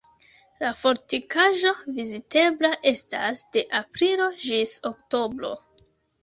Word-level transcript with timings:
La 0.61 0.69
fortikaĵo 0.77 1.73
vizitebla 1.97 2.71
estas 2.93 3.45
de 3.57 3.65
aprilo 3.81 4.27
ĝis 4.47 4.75
oktobro. 4.93 5.55